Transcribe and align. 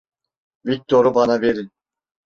Viktor'u 0.65 1.15
bana 1.15 1.41
verin! 1.41 1.71